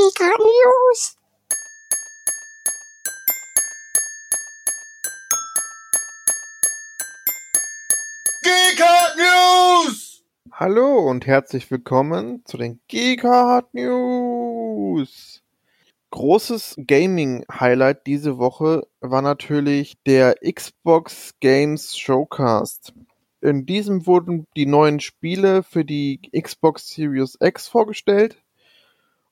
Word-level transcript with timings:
Giga 0.00 0.30
News. 0.38 1.16
Geekart 8.42 9.16
News! 9.18 10.24
Hallo 10.52 11.00
und 11.00 11.26
herzlich 11.26 11.70
willkommen 11.70 12.42
zu 12.46 12.56
den 12.56 12.80
Geekart 12.88 13.74
News. 13.74 15.42
Großes 16.12 16.76
Gaming-Highlight 16.78 18.06
diese 18.06 18.38
Woche 18.38 18.86
war 19.00 19.20
natürlich 19.20 19.98
der 20.06 20.36
Xbox 20.36 21.34
Games 21.40 21.98
Showcast. 21.98 22.94
In 23.42 23.66
diesem 23.66 24.06
wurden 24.06 24.46
die 24.56 24.66
neuen 24.66 25.00
Spiele 25.00 25.62
für 25.62 25.84
die 25.84 26.20
Xbox 26.32 26.88
Series 26.88 27.36
X 27.38 27.68
vorgestellt. 27.68 28.42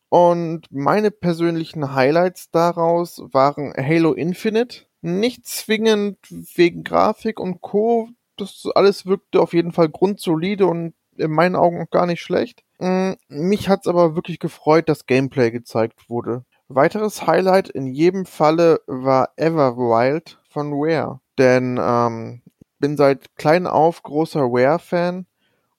Und 0.09 0.67
meine 0.71 1.11
persönlichen 1.11 1.95
Highlights 1.95 2.51
daraus 2.51 3.23
waren 3.33 3.73
Halo 3.77 4.13
Infinite. 4.15 4.87
Nicht 5.01 5.47
zwingend 5.47 6.19
wegen 6.31 6.83
Grafik 6.83 7.39
und 7.39 7.61
Co. 7.61 8.09
Das 8.37 8.65
alles 8.75 9.07
wirkte 9.07 9.41
auf 9.41 9.53
jeden 9.53 9.73
Fall 9.73 9.89
grundsolide 9.89 10.67
und 10.67 10.95
in 11.17 11.31
meinen 11.33 11.57
Augen 11.57 11.83
auch 11.83 11.91
gar 11.91 12.07
nicht 12.07 12.23
schlecht. 12.23 12.63
Mm, 12.79 13.13
Mich 13.29 13.69
hat's 13.69 13.87
aber 13.87 14.15
wirklich 14.15 14.39
gefreut, 14.39 14.89
dass 14.89 15.07
Gameplay 15.07 15.51
gezeigt 15.51 16.09
wurde. 16.09 16.45
Weiteres 16.69 17.27
Highlight 17.27 17.69
in 17.69 17.87
jedem 17.87 18.27
Falle 18.27 18.81
war 18.87 19.31
Everwild 19.37 20.39
von 20.49 20.71
Rare. 20.75 21.21
Denn 21.39 21.79
ähm, 21.81 22.43
bin 22.79 22.97
seit 22.97 23.35
klein 23.37 23.67
auf 23.67 24.03
großer 24.03 24.43
Rare-Fan 24.43 25.27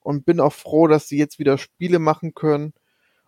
und 0.00 0.24
bin 0.24 0.40
auch 0.40 0.52
froh, 0.52 0.86
dass 0.88 1.08
sie 1.08 1.18
jetzt 1.18 1.38
wieder 1.38 1.58
Spiele 1.58 1.98
machen 1.98 2.34
können. 2.34 2.72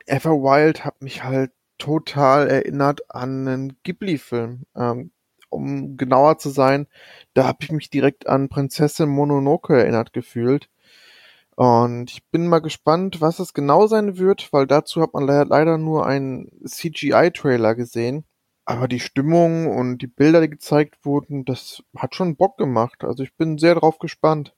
Everwild 0.07 0.85
hat 0.85 1.03
mich 1.03 1.25
halt 1.25 1.53
total 1.79 2.49
erinnert 2.49 3.11
an 3.11 3.49
einen 3.49 3.77
Ghibli-Film. 3.83 4.65
Ähm, 4.77 5.11
um 5.51 5.97
genauer 5.97 6.39
zu 6.39 6.49
sein, 6.49 6.87
da 7.35 7.47
habe 7.47 7.59
ich 7.63 7.73
mich 7.73 7.91
direkt 7.91 8.27
an 8.27 8.49
Prinzessin 8.49 9.09
Mononoke 9.09 9.79
erinnert 9.79 10.13
gefühlt. 10.13 10.69
Und 11.55 12.11
ich 12.11 12.25
bin 12.31 12.47
mal 12.49 12.61
gespannt, 12.61 13.21
was 13.21 13.39
es 13.39 13.53
genau 13.53 13.87
sein 13.87 14.17
wird, 14.17 14.53
weil 14.53 14.67
dazu 14.67 15.03
hat 15.03 15.13
man 15.13 15.27
le 15.27 15.45
leider 15.45 15.77
nur 15.77 16.07
einen 16.07 16.51
CGI-Trailer 16.67 17.75
gesehen. 17.75 18.25
Aber 18.65 18.89
die 18.89 19.01
Stimmung 19.01 19.67
und 19.67 19.99
die 19.99 20.07
Bilder, 20.07 20.41
die 20.41 20.49
gezeigt 20.49 21.05
wurden, 21.05 21.45
das 21.45 21.83
hat 21.97 22.15
schon 22.15 22.37
Bock 22.37 22.57
gemacht. 22.57 23.05
Also 23.05 23.23
ich 23.23 23.35
bin 23.37 23.59
sehr 23.59 23.75
drauf 23.75 23.99
gespannt. 23.99 24.55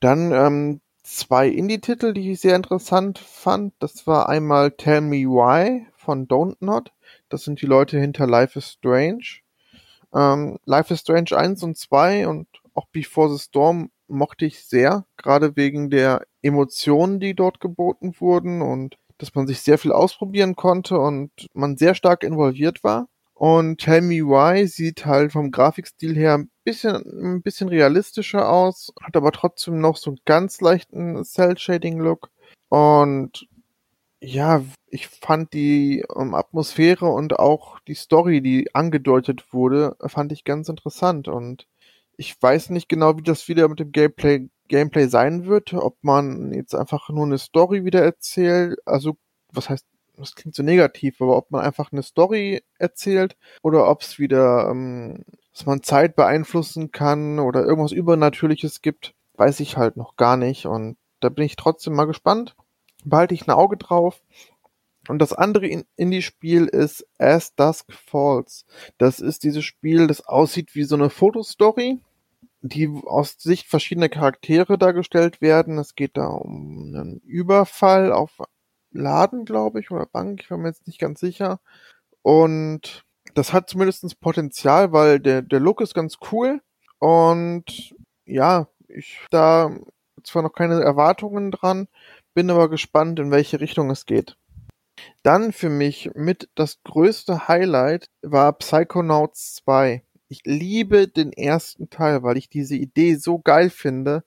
Dann 0.00 0.30
ähm, 0.32 0.80
zwei 1.06 1.48
Indie-Titel, 1.48 2.12
die 2.12 2.32
ich 2.32 2.40
sehr 2.40 2.56
interessant 2.56 3.18
fand. 3.18 3.74
Das 3.78 4.06
war 4.06 4.28
einmal 4.28 4.72
Tell 4.72 5.00
Me 5.00 5.24
Why 5.24 5.86
von 5.94 6.26
Don't 6.26 6.56
Not. 6.60 6.92
Das 7.28 7.44
sind 7.44 7.62
die 7.62 7.66
Leute 7.66 7.98
hinter 7.98 8.26
Life 8.26 8.58
is 8.58 8.72
Strange. 8.72 9.40
Ähm, 10.12 10.58
Life 10.64 10.92
is 10.92 11.00
Strange 11.00 11.36
1 11.36 11.62
und 11.62 11.76
2 11.76 12.26
und 12.26 12.48
auch 12.74 12.86
Before 12.88 13.32
the 13.32 13.38
Storm 13.38 13.90
mochte 14.08 14.44
ich 14.46 14.64
sehr, 14.64 15.04
gerade 15.16 15.56
wegen 15.56 15.90
der 15.90 16.26
Emotionen, 16.42 17.20
die 17.20 17.34
dort 17.34 17.60
geboten 17.60 18.14
wurden 18.18 18.62
und 18.62 18.98
dass 19.18 19.34
man 19.34 19.46
sich 19.46 19.60
sehr 19.60 19.78
viel 19.78 19.92
ausprobieren 19.92 20.56
konnte 20.56 20.98
und 20.98 21.30
man 21.54 21.76
sehr 21.76 21.94
stark 21.94 22.22
involviert 22.22 22.84
war. 22.84 23.08
Und 23.38 23.82
Tell 23.82 24.00
Me 24.00 24.22
Why 24.24 24.66
sieht 24.66 25.04
halt 25.04 25.32
vom 25.32 25.50
Grafikstil 25.50 26.16
her 26.16 26.38
ein 26.38 26.50
bisschen, 26.64 26.94
ein 27.36 27.42
bisschen 27.42 27.68
realistischer 27.68 28.48
aus, 28.50 28.94
hat 29.02 29.14
aber 29.14 29.30
trotzdem 29.30 29.78
noch 29.78 29.98
so 29.98 30.10
einen 30.10 30.20
ganz 30.24 30.62
leichten 30.62 31.22
Cell-Shading-Look. 31.22 32.30
Und 32.70 33.46
ja, 34.22 34.64
ich 34.86 35.08
fand 35.08 35.52
die 35.52 36.02
ähm, 36.16 36.34
Atmosphäre 36.34 37.06
und 37.10 37.38
auch 37.38 37.78
die 37.80 37.94
Story, 37.94 38.40
die 38.40 38.74
angedeutet 38.74 39.52
wurde, 39.52 39.96
fand 40.06 40.32
ich 40.32 40.44
ganz 40.44 40.70
interessant. 40.70 41.28
Und 41.28 41.66
ich 42.16 42.40
weiß 42.40 42.70
nicht 42.70 42.88
genau, 42.88 43.18
wie 43.18 43.22
das 43.22 43.48
wieder 43.48 43.68
mit 43.68 43.80
dem 43.80 43.92
Gameplay, 43.92 44.48
Gameplay 44.68 45.08
sein 45.08 45.44
wird, 45.44 45.74
ob 45.74 45.98
man 46.00 46.54
jetzt 46.54 46.74
einfach 46.74 47.10
nur 47.10 47.26
eine 47.26 47.36
Story 47.36 47.84
wieder 47.84 48.02
erzählt, 48.02 48.78
also 48.86 49.18
was 49.52 49.68
heißt, 49.68 49.86
das 50.18 50.34
klingt 50.34 50.54
so 50.54 50.62
negativ, 50.62 51.20
aber 51.20 51.36
ob 51.36 51.50
man 51.50 51.62
einfach 51.62 51.92
eine 51.92 52.02
Story 52.02 52.62
erzählt 52.78 53.36
oder 53.62 53.88
ob 53.88 54.02
es 54.02 54.18
wieder, 54.18 54.68
ähm, 54.70 55.24
dass 55.52 55.66
man 55.66 55.82
Zeit 55.82 56.16
beeinflussen 56.16 56.90
kann 56.92 57.38
oder 57.38 57.64
irgendwas 57.64 57.92
Übernatürliches 57.92 58.82
gibt, 58.82 59.14
weiß 59.34 59.60
ich 59.60 59.76
halt 59.76 59.96
noch 59.96 60.16
gar 60.16 60.36
nicht. 60.36 60.66
Und 60.66 60.96
da 61.20 61.28
bin 61.28 61.44
ich 61.44 61.56
trotzdem 61.56 61.94
mal 61.94 62.04
gespannt. 62.06 62.56
Behalte 63.04 63.34
ich 63.34 63.46
ein 63.46 63.52
Auge 63.52 63.76
drauf. 63.76 64.22
Und 65.08 65.20
das 65.20 65.32
andere 65.32 65.66
in- 65.68 65.84
Indie-Spiel 65.96 66.66
ist 66.66 67.06
As 67.18 67.54
Dusk 67.54 67.92
Falls. 67.92 68.66
Das 68.98 69.20
ist 69.20 69.44
dieses 69.44 69.64
Spiel, 69.64 70.08
das 70.08 70.26
aussieht 70.26 70.74
wie 70.74 70.82
so 70.82 70.96
eine 70.96 71.10
Fotostory, 71.10 72.00
die 72.60 72.90
aus 73.06 73.36
Sicht 73.38 73.68
verschiedener 73.68 74.08
Charaktere 74.08 74.78
dargestellt 74.78 75.40
werden. 75.40 75.78
Es 75.78 75.94
geht 75.94 76.16
da 76.16 76.26
um 76.26 76.92
einen 76.92 77.20
Überfall 77.20 78.12
auf 78.12 78.42
Laden, 78.96 79.44
glaube 79.44 79.80
ich, 79.80 79.90
oder 79.90 80.06
Bank, 80.06 80.40
ich 80.42 80.48
bin 80.48 80.62
mir 80.62 80.68
jetzt 80.68 80.86
nicht 80.86 80.98
ganz 80.98 81.20
sicher. 81.20 81.60
Und 82.22 83.04
das 83.34 83.52
hat 83.52 83.68
zumindest 83.68 84.20
Potenzial, 84.20 84.92
weil 84.92 85.20
der, 85.20 85.42
der 85.42 85.60
Look 85.60 85.80
ist 85.80 85.94
ganz 85.94 86.18
cool. 86.32 86.60
Und 86.98 87.94
ja, 88.24 88.68
ich 88.88 89.20
da 89.30 89.70
zwar 90.24 90.42
noch 90.42 90.52
keine 90.52 90.82
Erwartungen 90.82 91.50
dran, 91.50 91.88
bin 92.34 92.50
aber 92.50 92.68
gespannt, 92.68 93.18
in 93.18 93.30
welche 93.30 93.60
Richtung 93.60 93.90
es 93.90 94.06
geht. 94.06 94.36
Dann 95.22 95.52
für 95.52 95.68
mich 95.68 96.10
mit 96.14 96.48
das 96.54 96.82
größte 96.82 97.48
Highlight 97.48 98.08
war 98.22 98.52
Psychonauts 98.54 99.56
2. 99.56 100.02
Ich 100.28 100.40
liebe 100.44 101.06
den 101.06 101.32
ersten 101.32 101.88
Teil, 101.88 102.22
weil 102.22 102.36
ich 102.36 102.48
diese 102.48 102.74
Idee 102.74 103.14
so 103.14 103.38
geil 103.38 103.70
finde, 103.70 104.24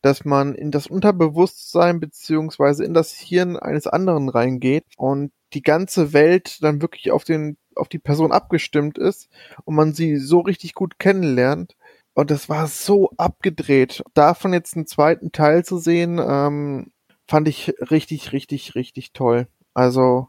dass 0.00 0.24
man 0.24 0.54
in 0.54 0.70
das 0.70 0.86
Unterbewusstsein 0.86 1.98
beziehungsweise 1.98 2.84
in 2.84 2.94
das 2.94 3.12
Hirn 3.12 3.56
eines 3.56 3.86
anderen 3.88 4.28
reingeht 4.28 4.84
und 4.96 5.32
die 5.52 5.62
ganze 5.62 6.12
Welt 6.12 6.62
dann 6.62 6.80
wirklich 6.80 7.10
auf 7.10 7.24
den 7.24 7.56
auf 7.74 7.88
die 7.88 7.98
Person 7.98 8.32
abgestimmt 8.32 8.98
ist 8.98 9.28
und 9.64 9.74
man 9.74 9.94
sie 9.94 10.16
so 10.16 10.40
richtig 10.40 10.74
gut 10.74 10.98
kennenlernt. 10.98 11.76
Und 12.14 12.30
das 12.30 12.48
war 12.48 12.66
so 12.66 13.10
abgedreht. 13.16 14.02
Davon 14.14 14.52
jetzt 14.52 14.76
einen 14.76 14.86
zweiten 14.86 15.32
Teil 15.32 15.64
zu 15.64 15.78
sehen, 15.78 16.20
ähm, 16.22 16.92
fand 17.26 17.48
ich 17.48 17.72
richtig, 17.90 18.32
richtig, 18.32 18.74
richtig 18.74 19.12
toll. 19.12 19.48
Also, 19.74 20.28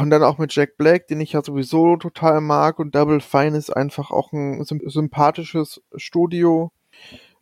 und 0.00 0.10
dann 0.10 0.22
auch 0.22 0.38
mit 0.38 0.54
Jack 0.54 0.76
Black, 0.76 1.06
den 1.06 1.20
ich 1.20 1.32
ja 1.32 1.42
sowieso 1.42 1.96
total 1.96 2.40
mag. 2.40 2.78
Und 2.78 2.94
Double 2.94 3.20
Fine 3.20 3.56
ist 3.56 3.70
einfach 3.70 4.10
auch 4.10 4.32
ein 4.32 4.62
symp- 4.62 4.88
sympathisches 4.90 5.82
Studio. 5.96 6.70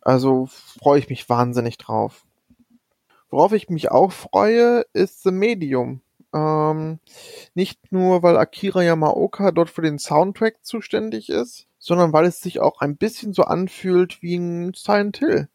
Also 0.01 0.47
freue 0.47 0.99
ich 0.99 1.09
mich 1.09 1.27
wahnsinnig 1.27 1.77
drauf. 1.77 2.25
Worauf 3.29 3.51
ich 3.51 3.69
mich 3.69 3.91
auch 3.91 4.11
freue, 4.11 4.85
ist 4.93 5.23
The 5.23 5.31
Medium. 5.31 6.01
Ähm, 6.33 6.99
nicht 7.55 7.91
nur, 7.91 8.23
weil 8.23 8.37
Akira 8.37 8.83
Yamaoka 8.83 9.51
dort 9.51 9.69
für 9.69 9.81
den 9.81 9.99
Soundtrack 9.99 10.57
zuständig 10.63 11.29
ist, 11.29 11.67
sondern 11.77 12.13
weil 12.13 12.25
es 12.25 12.39
sich 12.39 12.59
auch 12.59 12.79
ein 12.79 12.97
bisschen 12.97 13.33
so 13.33 13.43
anfühlt 13.43 14.21
wie 14.21 14.35
ein 14.35 14.73
Silent 14.73 15.17
Hill. 15.17 15.49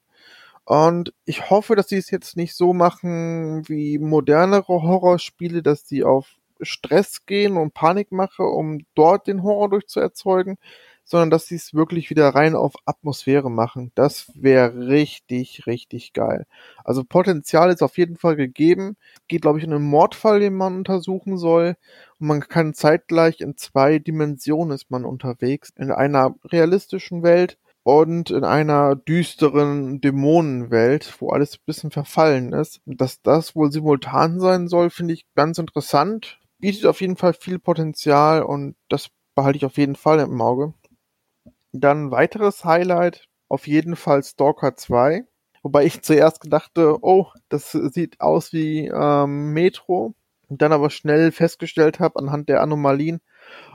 Und 0.64 1.12
ich 1.24 1.50
hoffe, 1.50 1.76
dass 1.76 1.88
sie 1.88 1.96
es 1.96 2.10
jetzt 2.10 2.36
nicht 2.36 2.54
so 2.54 2.72
machen 2.72 3.68
wie 3.68 3.98
modernere 3.98 4.82
Horrorspiele, 4.82 5.62
dass 5.62 5.86
sie 5.86 6.04
auf 6.04 6.36
Stress 6.60 7.26
gehen 7.26 7.56
und 7.56 7.74
Panikmache, 7.74 8.42
um 8.42 8.80
dort 8.94 9.26
den 9.26 9.42
Horror 9.42 9.70
durchzuerzeugen, 9.70 10.56
sondern 11.04 11.30
dass 11.30 11.46
sie 11.46 11.56
es 11.56 11.74
wirklich 11.74 12.10
wieder 12.10 12.28
rein 12.30 12.54
auf 12.54 12.74
Atmosphäre 12.86 13.50
machen. 13.50 13.92
Das 13.94 14.32
wäre 14.34 14.88
richtig, 14.88 15.66
richtig 15.66 16.12
geil. 16.14 16.46
Also 16.82 17.04
Potenzial 17.04 17.70
ist 17.70 17.82
auf 17.82 17.98
jeden 17.98 18.16
Fall 18.16 18.36
gegeben. 18.36 18.96
Geht, 19.28 19.42
glaube 19.42 19.58
ich, 19.58 19.66
um 19.66 19.72
einen 19.72 19.84
Mordfall, 19.84 20.40
den 20.40 20.54
man 20.54 20.76
untersuchen 20.76 21.36
soll. 21.36 21.76
Und 22.18 22.28
man 22.28 22.40
kann 22.40 22.74
zeitgleich 22.74 23.40
in 23.40 23.56
zwei 23.56 23.98
Dimensionen 23.98 24.74
ist 24.74 24.90
man 24.90 25.04
unterwegs. 25.04 25.72
In 25.76 25.90
einer 25.90 26.34
realistischen 26.44 27.22
Welt 27.22 27.58
und 27.82 28.30
in 28.30 28.44
einer 28.44 28.96
düsteren 28.96 30.00
Dämonenwelt, 30.00 31.20
wo 31.20 31.28
alles 31.30 31.56
ein 31.56 31.64
bisschen 31.66 31.90
verfallen 31.90 32.54
ist. 32.54 32.80
Dass 32.86 33.20
das 33.20 33.54
wohl 33.54 33.70
simultan 33.70 34.40
sein 34.40 34.68
soll, 34.68 34.88
finde 34.88 35.12
ich 35.12 35.26
ganz 35.34 35.58
interessant. 35.58 36.38
Bietet 36.64 36.86
auf 36.86 37.02
jeden 37.02 37.18
Fall 37.18 37.34
viel 37.34 37.58
Potenzial 37.58 38.42
und 38.42 38.74
das 38.88 39.10
behalte 39.34 39.58
ich 39.58 39.66
auf 39.66 39.76
jeden 39.76 39.96
Fall 39.96 40.18
im 40.20 40.40
Auge. 40.40 40.72
Dann 41.72 42.10
weiteres 42.10 42.64
Highlight, 42.64 43.26
auf 43.50 43.66
jeden 43.66 43.96
Fall 43.96 44.22
Stalker 44.22 44.74
2. 44.74 45.26
Wobei 45.62 45.84
ich 45.84 46.00
zuerst 46.00 46.40
dachte, 46.46 46.96
oh, 47.02 47.26
das 47.50 47.72
sieht 47.72 48.18
aus 48.22 48.54
wie 48.54 48.86
ähm, 48.86 49.52
Metro. 49.52 50.14
Und 50.48 50.62
dann 50.62 50.72
aber 50.72 50.88
schnell 50.88 51.32
festgestellt 51.32 52.00
habe 52.00 52.18
anhand 52.18 52.48
der 52.48 52.62
Anomalien, 52.62 53.20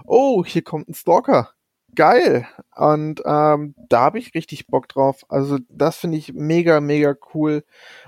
oh, 0.08 0.44
hier 0.44 0.64
kommt 0.64 0.90
ein 0.90 0.96
Stalker. 0.96 1.52
Geil. 1.96 2.48
Und 2.76 3.22
ähm, 3.26 3.76
da 3.90 4.02
habe 4.02 4.20
ich 4.20 4.34
richtig 4.34 4.68
Bock 4.68 4.88
drauf. 4.88 5.26
Also 5.30 5.58
das 5.70 5.98
finde 5.98 6.18
ich 6.18 6.34
mega, 6.34 6.80
mega 6.82 7.16
cool, 7.34 7.64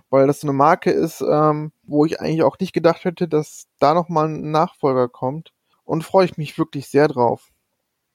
weil 0.10 0.28
das 0.28 0.44
eine 0.44 0.54
Marke 0.54 0.92
ist, 0.92 1.22
ähm, 1.22 1.72
wo 1.84 2.06
ich 2.06 2.20
eigentlich 2.20 2.44
auch 2.44 2.60
nicht 2.60 2.74
gedacht 2.74 3.04
hätte, 3.06 3.28
dass 3.28 3.68
da 3.80 3.94
nochmal 3.94 4.28
ein 4.28 4.52
Nachfolger 4.52 5.10
kommt. 5.10 5.52
Und 5.84 6.04
freue 6.04 6.26
ich 6.26 6.38
mich 6.38 6.58
wirklich 6.58 6.88
sehr 6.88 7.08
drauf. 7.08 7.50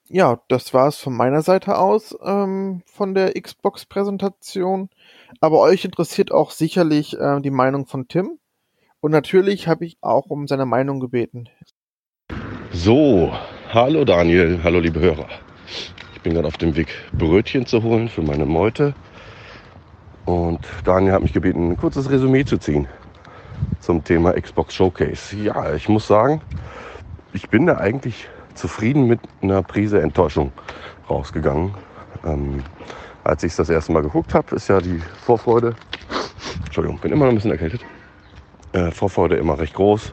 Ja, 0.09 0.41
das 0.49 0.73
war 0.73 0.87
es 0.87 0.99
von 0.99 1.15
meiner 1.15 1.43
Seite 1.43 1.79
aus 1.79 2.17
ähm, 2.23 2.83
von 2.87 3.15
der 3.15 3.35
Xbox-Präsentation. 3.41 4.89
Aber 5.41 5.59
euch 5.61 5.85
interessiert 5.85 6.31
auch 6.33 6.53
sicherlich 6.53 7.19
äh, 7.19 7.41
die 7.41 7.51
Meinung 7.51 7.87
von 7.87 8.07
Tim. 8.07 8.39
Und 9.01 9.11
natürlich 9.11 9.69
habe 9.69 9.85
ich 9.85 9.99
auch 10.01 10.27
um 10.27 10.47
seine 10.47 10.65
Meinung 10.65 11.01
gebeten. 11.01 11.49
So, 12.73 13.33
hallo 13.73 14.05
Daniel, 14.05 14.61
hallo 14.63 14.79
liebe 14.79 15.01
Hörer. 15.01 15.29
Ich 16.27 16.29
bin 16.29 16.35
gerade 16.35 16.49
auf 16.49 16.57
dem 16.57 16.75
Weg, 16.75 16.89
Brötchen 17.19 17.67
zu 17.67 17.85
holen 17.85 18.09
für 18.09 18.21
meine 18.21 18.47
Meute. 18.47 18.95
Und 20.25 20.59
Daniel 20.83 21.13
hat 21.13 21.23
mich 21.23 21.33
gebeten, 21.33 21.71
ein 21.71 21.77
kurzes 21.77 22.11
Resümee 22.11 22.45
zu 22.45 22.59
ziehen 22.59 22.89
zum 23.79 24.03
Thema 24.03 24.33
Xbox 24.33 24.75
Showcase. 24.75 25.37
Ja, 25.37 25.73
ich 25.77 25.89
muss 25.89 26.09
sagen, 26.09 26.43
ich 27.33 27.49
bin 27.49 27.67
da 27.67 27.77
eigentlich 27.77 28.29
zufrieden 28.55 29.07
mit 29.07 29.21
einer 29.41 29.63
Prise 29.63 30.03
Enttäuschung 30.03 30.51
rausgegangen. 31.09 31.75
Ähm, 32.25 32.65
als 33.23 33.45
ich 33.45 33.53
es 33.53 33.57
das 33.59 33.71
erste 33.71 33.93
Mal 33.93 34.03
geguckt 34.03 34.35
habe, 34.35 34.57
ist 34.57 34.67
ja 34.67 34.81
die 34.81 35.01
Vorfreude, 35.23 35.77
Entschuldigung, 36.65 36.99
bin 36.99 37.13
immer 37.13 37.27
noch 37.27 37.31
ein 37.31 37.37
bisschen 37.37 37.53
erkältet, 37.53 37.83
äh, 38.73 38.91
Vorfreude 38.91 39.37
immer 39.37 39.61
recht 39.61 39.75
groß. 39.75 40.13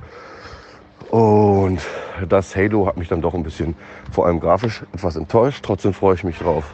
Und 1.13 1.79
das 2.27 2.55
Halo 2.55 2.87
hat 2.87 2.97
mich 2.97 3.07
dann 3.07 3.21
doch 3.21 3.35
ein 3.35 3.43
bisschen, 3.43 3.75
vor 4.11 4.25
allem 4.25 4.39
grafisch, 4.39 4.81
etwas 4.93 5.15
enttäuscht. 5.15 5.63
Trotzdem 5.63 5.93
freue 5.93 6.15
ich 6.15 6.23
mich 6.23 6.39
drauf, 6.39 6.73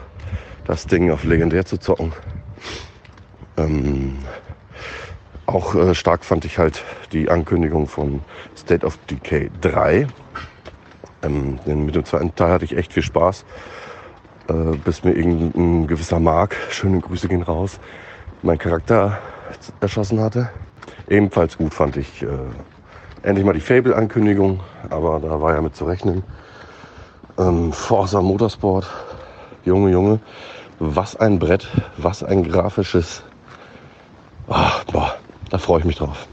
das 0.64 0.86
Ding 0.86 1.10
auf 1.10 1.24
legendär 1.24 1.66
zu 1.66 1.76
zocken. 1.76 2.14
Ähm, 3.58 4.16
auch 5.44 5.74
äh, 5.74 5.94
stark 5.94 6.24
fand 6.24 6.46
ich 6.46 6.56
halt 6.56 6.82
die 7.12 7.28
Ankündigung 7.28 7.86
von 7.86 8.22
State 8.56 8.86
of 8.86 8.96
Decay 9.10 9.50
3. 9.60 10.06
Ähm, 11.22 11.58
denn 11.66 11.84
mit 11.84 11.94
dem 11.94 12.06
zweiten 12.06 12.34
Teil 12.34 12.52
hatte 12.52 12.64
ich 12.64 12.74
echt 12.78 12.94
viel 12.94 13.02
Spaß, 13.02 13.44
äh, 14.48 14.54
bis 14.82 15.04
mir 15.04 15.12
irgendein 15.12 15.86
gewisser 15.86 16.18
Mark, 16.18 16.56
schöne 16.70 17.00
Grüße 17.00 17.28
gehen 17.28 17.42
raus, 17.42 17.78
mein 18.42 18.56
Charakter 18.56 19.18
erschossen 19.82 20.18
hatte. 20.18 20.48
Ebenfalls 21.10 21.58
gut 21.58 21.74
fand 21.74 21.98
ich 21.98 22.22
äh, 22.22 22.26
endlich 23.22 23.44
mal 23.44 23.52
die 23.52 23.60
Fable-Ankündigung, 23.60 24.60
aber 24.88 25.20
da 25.20 25.40
war 25.40 25.54
ja 25.54 25.60
mit 25.60 25.76
zu 25.76 25.84
rechnen. 25.84 26.22
Ähm, 27.38 27.72
Forza 27.72 28.20
Motorsport, 28.20 28.86
Junge, 29.64 29.90
Junge, 29.90 30.20
was 30.78 31.16
ein 31.16 31.38
Brett, 31.38 31.68
was 31.96 32.22
ein 32.22 32.44
grafisches 32.44 33.22
Ach, 34.52 34.82
boah, 34.86 35.14
da 35.50 35.58
freue 35.58 35.78
ich 35.78 35.84
mich 35.84 35.96
drauf. 35.96 36.26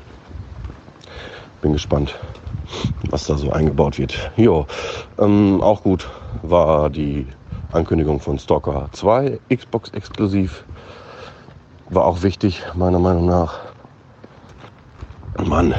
Bin 1.62 1.74
gespannt, 1.74 2.16
was 3.12 3.28
da 3.28 3.38
so 3.38 3.52
eingebaut 3.52 4.00
wird. 4.00 4.32
Jo, 4.36 4.66
ähm, 5.20 5.62
auch 5.62 5.84
gut 5.84 6.10
war 6.42 6.90
die 6.90 7.28
Ankündigung 7.72 8.20
von 8.20 8.40
Stalker 8.40 8.90
2, 8.92 9.40
Xbox 9.56 9.92
exklusiv. 9.92 10.66
War 11.92 12.06
auch 12.06 12.24
wichtig, 12.24 12.64
meiner 12.74 12.98
Meinung 12.98 13.28
nach. 13.28 13.60
Mann, 15.46 15.76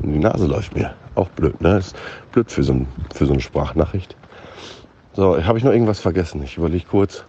die 0.00 0.18
Nase 0.18 0.46
läuft 0.46 0.74
mir. 0.74 0.94
Auch 1.14 1.28
blöd, 1.30 1.60
ne? 1.60 1.78
Ist 1.78 1.96
blöd 2.32 2.50
für 2.50 2.62
so, 2.62 2.72
ein, 2.72 2.88
für 3.14 3.26
so 3.26 3.32
eine 3.32 3.42
Sprachnachricht. 3.42 4.16
So, 5.14 5.42
habe 5.44 5.58
ich 5.58 5.64
noch 5.64 5.72
irgendwas 5.72 6.00
vergessen? 6.00 6.42
Ich 6.42 6.56
überlege 6.56 6.86
kurz. 6.86 7.24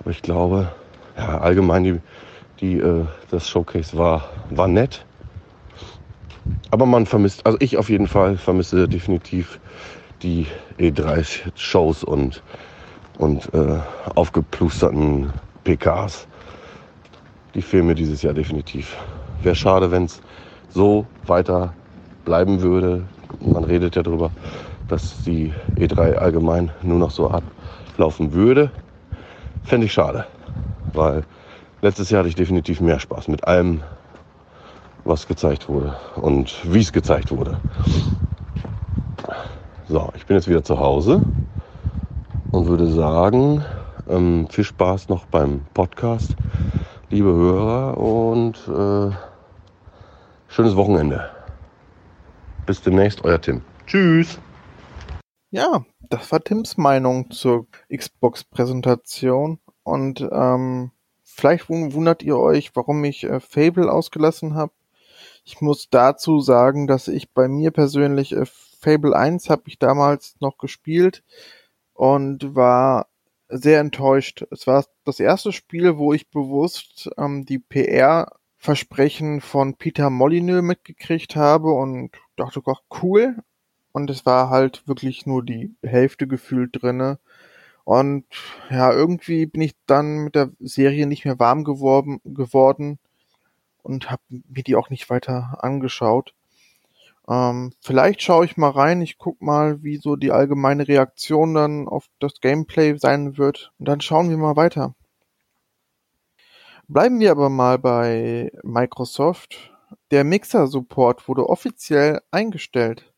Aber 0.00 0.10
ich 0.10 0.22
glaube, 0.22 0.72
ja, 1.16 1.38
allgemein 1.38 1.84
die 1.84 2.00
die, 2.60 2.78
äh, 2.78 3.04
das 3.30 3.48
Showcase 3.48 3.96
war, 3.96 4.30
war 4.50 4.68
nett. 4.68 5.04
Aber 6.70 6.86
man 6.86 7.06
vermisst, 7.06 7.44
also 7.46 7.58
ich 7.60 7.76
auf 7.76 7.88
jeden 7.88 8.08
Fall 8.08 8.36
vermisse 8.36 8.88
definitiv 8.88 9.60
die 10.22 10.46
E3-Shows 10.78 12.04
und, 12.04 12.42
und 13.18 13.52
äh, 13.54 13.78
aufgeplusterten 14.14 15.32
PKs. 15.64 16.26
Die 17.54 17.62
Filme 17.62 17.94
dieses 17.94 18.22
Jahr 18.22 18.34
definitiv. 18.34 18.96
Wäre 19.42 19.54
schade, 19.54 19.90
wenn 19.90 20.04
es 20.04 20.20
so 20.70 21.06
weiter 21.26 21.74
bleiben 22.24 22.62
würde. 22.62 23.04
Man 23.40 23.64
redet 23.64 23.96
ja 23.96 24.02
darüber, 24.02 24.30
dass 24.88 25.22
die 25.22 25.52
E3 25.76 26.14
allgemein 26.14 26.70
nur 26.82 26.98
noch 26.98 27.10
so 27.10 27.30
ablaufen 27.30 28.32
würde. 28.32 28.70
Fände 29.64 29.86
ich 29.86 29.92
schade, 29.92 30.26
weil 30.92 31.24
Letztes 31.84 32.08
Jahr 32.08 32.20
hatte 32.20 32.30
ich 32.30 32.34
definitiv 32.34 32.80
mehr 32.80 32.98
Spaß 32.98 33.28
mit 33.28 33.46
allem, 33.46 33.82
was 35.04 35.26
gezeigt 35.26 35.68
wurde 35.68 35.94
und 36.16 36.56
wie 36.64 36.80
es 36.80 36.94
gezeigt 36.94 37.30
wurde. 37.30 37.58
So, 39.86 40.08
ich 40.16 40.24
bin 40.24 40.38
jetzt 40.38 40.48
wieder 40.48 40.64
zu 40.64 40.80
Hause 40.80 41.20
und 42.52 42.68
würde 42.68 42.86
sagen, 42.86 43.62
ähm, 44.08 44.46
viel 44.48 44.64
Spaß 44.64 45.10
noch 45.10 45.26
beim 45.26 45.60
Podcast, 45.74 46.34
liebe 47.10 47.34
Hörer, 47.34 47.98
und 47.98 48.56
äh, 48.66 49.14
schönes 50.48 50.74
Wochenende. 50.76 51.33
Bis 52.66 52.80
demnächst, 52.82 53.24
euer 53.24 53.40
Tim. 53.40 53.62
Tschüss. 53.86 54.38
Ja, 55.50 55.84
das 56.00 56.30
war 56.32 56.42
Tims 56.42 56.76
Meinung 56.76 57.30
zur 57.30 57.66
Xbox-Präsentation. 57.88 59.58
Und 59.82 60.26
ähm, 60.32 60.90
Vielleicht 61.36 61.68
wundert 61.68 62.22
ihr 62.22 62.38
euch, 62.38 62.76
warum 62.76 63.02
ich 63.02 63.24
äh, 63.24 63.40
Fable 63.40 63.90
ausgelassen 63.90 64.54
habe. 64.54 64.72
Ich 65.44 65.60
muss 65.60 65.90
dazu 65.90 66.40
sagen, 66.40 66.86
dass 66.86 67.08
ich 67.08 67.32
bei 67.32 67.48
mir 67.48 67.72
persönlich 67.72 68.32
äh, 68.32 68.46
Fable 68.46 69.16
1 69.16 69.50
habe 69.50 69.64
ich 69.66 69.80
damals 69.80 70.36
noch 70.40 70.58
gespielt 70.58 71.24
und 71.92 72.54
war 72.54 73.08
sehr 73.48 73.80
enttäuscht. 73.80 74.46
Es 74.52 74.68
war 74.68 74.84
das 75.04 75.18
erste 75.18 75.50
Spiel, 75.50 75.98
wo 75.98 76.12
ich 76.12 76.30
bewusst 76.30 77.10
ähm, 77.18 77.44
die 77.44 77.58
PR-Versprechen 78.64 79.42
von 79.42 79.74
Peter 79.74 80.08
Molyneux 80.08 80.62
mitgekriegt 80.62 81.36
habe 81.36 81.70
und 81.72 82.12
dachte, 82.36 82.62
ach 82.64 82.80
cool. 83.02 83.36
Und 83.92 84.08
es 84.08 84.24
war 84.24 84.48
halt 84.48 84.88
wirklich 84.88 85.26
nur 85.26 85.44
die 85.44 85.74
Hälfte 85.82 86.26
gefühlt 86.26 86.70
drinne. 86.72 87.18
Und 87.84 88.24
ja, 88.70 88.90
irgendwie 88.90 89.44
bin 89.44 89.60
ich 89.60 89.74
dann 89.86 90.24
mit 90.24 90.34
der 90.34 90.50
Serie 90.60 91.06
nicht 91.06 91.26
mehr 91.26 91.38
warm 91.38 91.64
geworben, 91.64 92.22
geworden 92.24 92.98
und 93.82 94.10
habe 94.10 94.22
mir 94.28 94.62
die 94.62 94.76
auch 94.76 94.88
nicht 94.88 95.10
weiter 95.10 95.58
angeschaut. 95.60 96.32
Ähm, 97.28 97.72
vielleicht 97.82 98.22
schaue 98.22 98.46
ich 98.46 98.56
mal 98.56 98.70
rein, 98.70 99.02
ich 99.02 99.18
guck 99.18 99.42
mal, 99.42 99.82
wie 99.82 99.98
so 99.98 100.16
die 100.16 100.32
allgemeine 100.32 100.88
Reaktion 100.88 101.52
dann 101.52 101.86
auf 101.86 102.06
das 102.18 102.40
Gameplay 102.40 102.96
sein 102.96 103.36
wird 103.36 103.72
und 103.78 103.86
dann 103.88 104.00
schauen 104.00 104.30
wir 104.30 104.38
mal 104.38 104.56
weiter. 104.56 104.94
Bleiben 106.86 107.18
wir 107.18 107.30
aber 107.30 107.48
mal 107.48 107.78
bei 107.78 108.52
Microsoft. 108.62 109.72
Der 110.10 110.22
Mixer-Support 110.22 111.28
wurde 111.28 111.48
offiziell 111.48 112.20
eingestellt. 112.30 113.10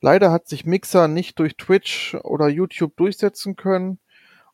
Leider 0.00 0.32
hat 0.32 0.48
sich 0.48 0.66
Mixer 0.66 1.06
nicht 1.06 1.38
durch 1.38 1.56
Twitch 1.56 2.16
oder 2.24 2.48
YouTube 2.48 2.96
durchsetzen 2.96 3.54
können 3.54 4.00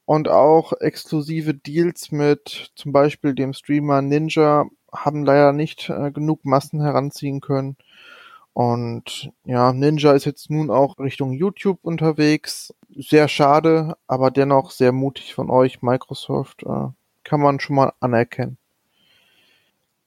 und 0.04 0.28
auch 0.28 0.74
exklusive 0.80 1.54
Deals 1.54 2.12
mit 2.12 2.72
zum 2.74 2.92
Beispiel 2.92 3.34
dem 3.34 3.54
Streamer 3.54 4.02
Ninja 4.02 4.66
haben 4.92 5.24
leider 5.24 5.52
nicht 5.52 5.88
äh, 5.88 6.10
genug 6.10 6.44
Massen 6.44 6.82
heranziehen 6.82 7.40
können. 7.40 7.76
Und 8.52 9.32
ja, 9.44 9.72
Ninja 9.72 10.12
ist 10.12 10.26
jetzt 10.26 10.50
nun 10.50 10.70
auch 10.70 10.98
Richtung 10.98 11.32
YouTube 11.32 11.78
unterwegs. 11.82 12.74
Sehr 12.90 13.28
schade, 13.28 13.96
aber 14.06 14.30
dennoch 14.30 14.72
sehr 14.72 14.92
mutig 14.92 15.34
von 15.34 15.48
euch, 15.48 15.80
Microsoft. 15.80 16.64
Äh, 16.64 16.88
kann 17.30 17.40
man 17.40 17.60
schon 17.60 17.76
mal 17.76 17.92
anerkennen. 18.00 18.58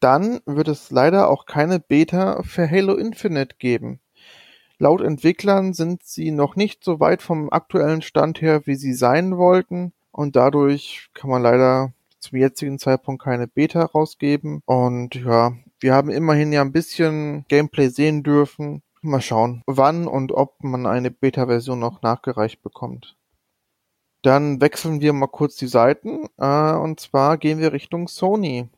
Dann 0.02 0.42
wird 0.46 0.68
es 0.68 0.92
leider 0.92 1.30
auch 1.30 1.46
keine 1.46 1.80
Beta 1.80 2.44
für 2.44 2.70
Halo 2.70 2.96
Infinite 2.96 3.56
geben. 3.58 4.02
Laut 4.78 5.00
Entwicklern 5.00 5.72
sind 5.74 6.04
sie 6.04 6.32
noch 6.32 6.58
nicht 6.58 6.84
so 6.84 7.00
weit 7.00 7.22
vom 7.22 7.50
aktuellen 7.50 8.02
Stand 8.02 8.42
her, 8.42 8.64
wie 8.66 8.76
sie 8.76 8.94
sein 8.94 9.38
wollten 9.38 9.94
und 10.12 10.36
dadurch 10.36 11.12
kann 11.14 11.30
man 11.30 11.42
leider 11.42 11.94
zum 12.20 12.40
jetzigen 12.40 12.78
Zeitpunkt 12.78 13.24
keine 13.24 13.48
Beta 13.48 13.86
rausgeben 13.86 14.62
und 14.66 15.16
ja, 15.16 15.54
wir 15.80 15.94
haben 15.94 16.10
immerhin 16.10 16.52
ja 16.52 16.60
ein 16.60 16.74
bisschen 16.74 17.46
Gameplay 17.48 17.88
sehen 17.88 18.24
dürfen. 18.24 18.82
Mal 19.02 19.22
schauen, 19.22 19.64
wann 19.66 20.08
und 20.10 20.34
ob 20.34 20.62
man 20.62 20.86
eine 20.86 21.10
Beta-Version 21.10 21.80
noch 21.80 22.02
nachgereicht 22.02 22.62
bekommt. 22.62 23.16
Dann 24.24 24.62
wechseln 24.62 25.02
wir 25.02 25.14
mal 25.14 25.28
kurz 25.28 25.58
die 25.58 25.68
Seiten 25.68 26.28
äh, 26.38 26.74
und 26.74 27.00
zwar 27.00 27.38
gehen 27.38 27.60
wir 27.60 27.74
Richtung 27.74 28.08
Sony. 28.08 28.70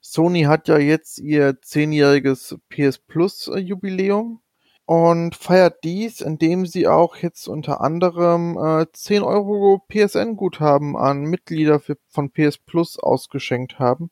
Sony 0.00 0.42
hat 0.44 0.68
ja 0.68 0.78
jetzt 0.78 1.18
ihr 1.18 1.60
zehnjähriges 1.60 2.56
PS 2.70 2.98
Plus 2.98 3.50
Jubiläum 3.56 4.40
und 4.86 5.34
feiert 5.34 5.82
dies, 5.82 6.20
indem 6.20 6.64
sie 6.64 6.86
auch 6.86 7.16
jetzt 7.16 7.48
unter 7.48 7.80
anderem 7.80 8.56
äh, 8.56 8.86
10 8.92 9.24
Euro 9.24 9.82
PSN-Guthaben 9.88 10.96
an 10.96 11.24
Mitglieder 11.24 11.80
von 12.08 12.30
PS 12.30 12.58
Plus 12.58 12.98
ausgeschenkt 13.00 13.80
haben, 13.80 14.10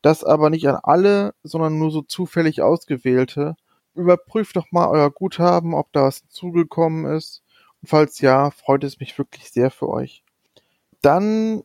Das 0.00 0.24
aber 0.24 0.48
nicht 0.48 0.66
an 0.68 0.78
alle, 0.82 1.34
sondern 1.42 1.78
nur 1.78 1.90
so 1.90 2.00
zufällig 2.00 2.62
ausgewählte. 2.62 3.56
Überprüft 3.94 4.56
doch 4.56 4.72
mal 4.72 4.88
euer 4.88 5.10
Guthaben, 5.10 5.74
ob 5.74 5.92
da 5.92 6.04
was 6.04 6.26
zugekommen 6.28 7.04
ist. 7.14 7.42
Falls 7.86 8.20
ja, 8.20 8.50
freut 8.50 8.84
es 8.84 9.00
mich 9.00 9.16
wirklich 9.18 9.50
sehr 9.50 9.70
für 9.70 9.88
euch. 9.88 10.24
Dann 11.02 11.62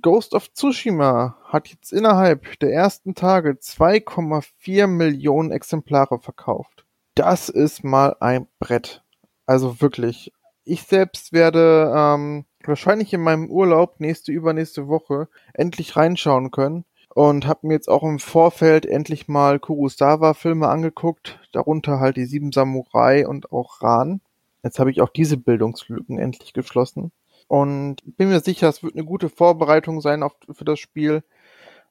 Ghost 0.00 0.34
of 0.34 0.52
Tsushima 0.52 1.36
hat 1.44 1.68
jetzt 1.68 1.92
innerhalb 1.92 2.58
der 2.60 2.72
ersten 2.72 3.14
Tage 3.14 3.50
2,4 3.50 4.86
Millionen 4.86 5.50
Exemplare 5.50 6.18
verkauft. 6.18 6.86
Das 7.14 7.50
ist 7.50 7.84
mal 7.84 8.16
ein 8.20 8.48
Brett. 8.58 9.02
Also 9.44 9.80
wirklich. 9.82 10.32
Ich 10.64 10.84
selbst 10.84 11.32
werde 11.32 11.92
ähm, 11.94 12.46
wahrscheinlich 12.64 13.12
in 13.12 13.20
meinem 13.20 13.50
Urlaub 13.50 14.00
nächste, 14.00 14.32
übernächste 14.32 14.88
Woche 14.88 15.28
endlich 15.52 15.96
reinschauen 15.96 16.50
können 16.50 16.84
und 17.14 17.46
habe 17.46 17.66
mir 17.66 17.74
jetzt 17.74 17.88
auch 17.88 18.02
im 18.02 18.18
Vorfeld 18.18 18.86
endlich 18.86 19.28
mal 19.28 19.58
Kurosawa-Filme 19.58 20.68
angeguckt, 20.68 21.38
darunter 21.52 22.00
halt 22.00 22.16
die 22.16 22.24
Sieben 22.24 22.52
Samurai 22.52 23.26
und 23.26 23.52
auch 23.52 23.82
Ran. 23.82 24.20
Jetzt 24.62 24.78
habe 24.78 24.90
ich 24.90 25.00
auch 25.00 25.08
diese 25.08 25.36
Bildungslücken 25.36 26.18
endlich 26.18 26.52
geschlossen 26.52 27.12
und 27.48 28.02
bin 28.16 28.28
mir 28.28 28.40
sicher, 28.40 28.68
es 28.68 28.82
wird 28.82 28.94
eine 28.94 29.04
gute 29.04 29.28
Vorbereitung 29.28 30.00
sein 30.00 30.22
auf, 30.22 30.36
für 30.50 30.64
das 30.64 30.78
Spiel. 30.78 31.22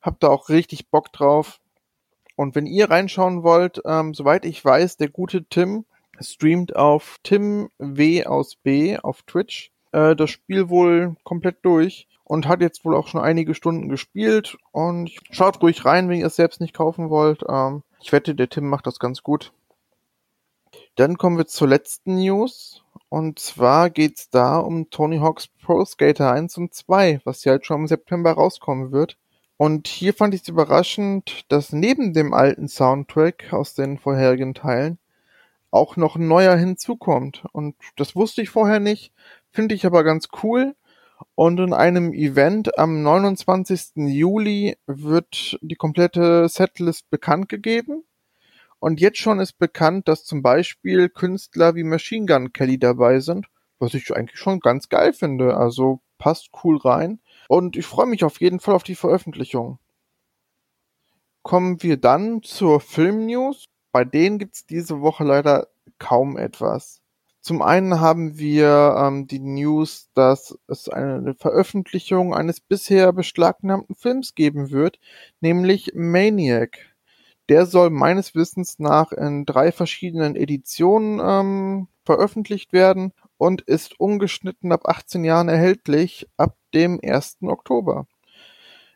Hab 0.01 0.19
da 0.19 0.29
auch 0.29 0.49
richtig 0.49 0.89
Bock 0.89 1.11
drauf. 1.11 1.59
Und 2.35 2.55
wenn 2.55 2.65
ihr 2.65 2.89
reinschauen 2.89 3.43
wollt, 3.43 3.81
ähm, 3.85 4.13
soweit 4.13 4.45
ich 4.45 4.63
weiß, 4.63 4.97
der 4.97 5.09
gute 5.09 5.43
Tim 5.43 5.85
streamt 6.19 6.75
auf 6.75 7.19
Tim 7.23 7.69
W 7.77 8.25
aus 8.25 8.55
B 8.55 8.97
auf 8.97 9.21
Twitch 9.23 9.71
äh, 9.91 10.15
das 10.15 10.29
Spiel 10.29 10.69
wohl 10.69 11.15
komplett 11.23 11.57
durch 11.63 12.07
und 12.23 12.47
hat 12.47 12.61
jetzt 12.61 12.85
wohl 12.85 12.95
auch 12.95 13.07
schon 13.07 13.21
einige 13.21 13.53
Stunden 13.53 13.89
gespielt 13.89 14.57
und 14.71 15.11
schaut 15.31 15.61
ruhig 15.61 15.85
rein, 15.85 16.09
wenn 16.09 16.19
ihr 16.19 16.27
es 16.27 16.35
selbst 16.35 16.61
nicht 16.61 16.73
kaufen 16.73 17.09
wollt. 17.09 17.43
Ähm, 17.47 17.83
ich 18.01 18.11
wette, 18.11 18.35
der 18.35 18.49
Tim 18.49 18.67
macht 18.67 18.87
das 18.87 18.99
ganz 18.99 19.23
gut. 19.23 19.51
Dann 20.95 21.17
kommen 21.17 21.38
wir 21.38 21.48
zur 21.48 21.67
letzten 21.67 22.15
News. 22.15 22.83
Und 23.10 23.39
zwar 23.39 23.89
geht's 23.89 24.29
da 24.29 24.57
um 24.60 24.89
Tony 24.89 25.17
Hawk's 25.19 25.48
Pro 25.48 25.83
Skater 25.86 26.31
1 26.31 26.57
und 26.57 26.74
2, 26.74 27.21
was 27.24 27.43
ja 27.43 27.53
halt 27.53 27.65
schon 27.65 27.81
im 27.81 27.88
September 27.88 28.31
rauskommen 28.33 28.91
wird. 28.91 29.17
Und 29.57 29.88
hier 29.88 30.13
fand 30.13 30.33
ich 30.33 30.41
es 30.41 30.48
überraschend, 30.48 31.45
dass 31.50 31.71
neben 31.71 32.13
dem 32.13 32.33
alten 32.33 32.67
Soundtrack 32.67 33.53
aus 33.53 33.74
den 33.75 34.00
vorherigen 34.00 34.53
Teilen 34.53 34.98
auch 35.71 35.98
noch 35.98 36.15
ein 36.15 36.27
neuer 36.27 36.55
hinzukommt. 36.55 37.43
Und 37.53 37.75
das 37.95 38.15
wusste 38.15 38.41
ich 38.41 38.50
vorher 38.50 38.79
nicht, 38.79 39.13
finde 39.51 39.75
ich 39.75 39.86
aber 39.86 40.03
ganz 40.03 40.27
cool. 40.43 40.75
Und 41.36 41.60
in 41.60 41.74
einem 41.74 42.13
Event 42.13 42.77
am 42.77 43.03
29. 43.03 43.98
Juli 44.07 44.77
wird 44.88 45.57
die 45.62 45.75
komplette 45.75 46.50
Setlist 46.50 47.10
bekannt 47.10 47.48
gegeben. 47.48 48.03
Und 48.81 49.00
jetzt 49.00 49.19
schon 49.19 49.39
ist 49.39 49.59
bekannt, 49.59 50.07
dass 50.07 50.25
zum 50.25 50.41
Beispiel 50.41 51.07
Künstler 51.07 51.75
wie 51.75 51.83
Machine 51.83 52.25
Gun 52.25 52.51
Kelly 52.51 52.79
dabei 52.79 53.19
sind, 53.19 53.45
was 53.77 53.93
ich 53.93 54.11
eigentlich 54.11 54.39
schon 54.39 54.59
ganz 54.59 54.89
geil 54.89 55.13
finde. 55.13 55.55
Also 55.55 56.01
passt 56.17 56.50
cool 56.63 56.77
rein. 56.77 57.19
Und 57.47 57.77
ich 57.77 57.85
freue 57.85 58.07
mich 58.07 58.23
auf 58.23 58.41
jeden 58.41 58.59
Fall 58.59 58.73
auf 58.73 58.81
die 58.81 58.95
Veröffentlichung. 58.95 59.77
Kommen 61.43 61.83
wir 61.83 61.97
dann 61.97 62.41
zur 62.41 62.81
Film-News. 62.81 63.65
Bei 63.91 64.03
denen 64.03 64.39
gibt's 64.39 64.65
diese 64.65 65.00
Woche 65.00 65.25
leider 65.25 65.67
kaum 66.00 66.35
etwas. 66.35 67.01
Zum 67.39 67.61
einen 67.61 68.00
haben 68.00 68.39
wir 68.39 68.95
ähm, 68.97 69.27
die 69.27 69.39
News, 69.39 70.09
dass 70.15 70.57
es 70.65 70.89
eine 70.89 71.35
Veröffentlichung 71.35 72.33
eines 72.33 72.59
bisher 72.59 73.13
beschlagnahmten 73.13 73.93
Films 73.93 74.33
geben 74.33 74.71
wird, 74.71 75.00
nämlich 75.39 75.91
Maniac. 75.93 76.90
Der 77.50 77.65
soll 77.65 77.89
meines 77.89 78.36
Wissens 78.36 78.79
nach 78.79 79.12
in 79.12 79.45
drei 79.45 79.71
verschiedenen 79.71 80.36
Editionen 80.36 81.19
ähm, 81.24 81.88
veröffentlicht 82.05 82.74
werden 82.74 83.13
und 83.38 83.62
ist 83.62 84.00
ungeschnitten 84.00 84.71
ab 84.71 84.88
18 84.88 85.24
Jahren 85.24 85.50
erhältlich 85.50 86.27
ab 86.38 86.55
dem 86.74 87.00
1. 87.03 87.39
Oktober. 87.43 88.07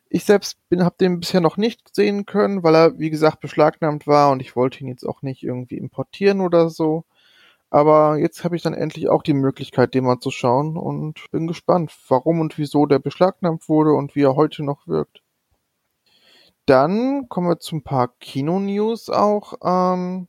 Ich 0.09 0.23
selbst 0.23 0.57
habe 0.71 0.95
den 0.99 1.19
bisher 1.19 1.41
noch 1.41 1.57
nicht 1.57 1.93
sehen 1.93 2.25
können, 2.25 2.63
weil 2.63 2.75
er, 2.75 2.99
wie 2.99 3.09
gesagt, 3.09 3.41
beschlagnahmt 3.41 4.07
war 4.07 4.31
und 4.31 4.41
ich 4.41 4.55
wollte 4.55 4.81
ihn 4.81 4.87
jetzt 4.87 5.03
auch 5.03 5.21
nicht 5.21 5.43
irgendwie 5.43 5.77
importieren 5.77 6.41
oder 6.41 6.69
so. 6.69 7.05
Aber 7.69 8.17
jetzt 8.17 8.45
habe 8.45 8.55
ich 8.55 8.61
dann 8.61 8.73
endlich 8.73 9.09
auch 9.09 9.23
die 9.23 9.33
Möglichkeit, 9.33 9.93
den 9.93 10.05
mal 10.05 10.19
zu 10.19 10.31
schauen 10.31 10.77
und 10.77 11.29
bin 11.31 11.47
gespannt, 11.47 11.91
warum 12.07 12.39
und 12.39 12.57
wieso 12.57 12.85
der 12.85 12.99
beschlagnahmt 12.99 13.67
wurde 13.67 13.91
und 13.91 14.15
wie 14.15 14.23
er 14.23 14.37
heute 14.37 14.63
noch 14.63 14.87
wirkt. 14.87 15.24
Dann 16.65 17.29
kommen 17.29 17.47
wir 17.47 17.59
zu 17.59 17.77
ein 17.77 17.83
paar 17.83 18.09
Kino-News 18.19 19.09
auch. 19.09 19.53
Ähm, 19.63 20.27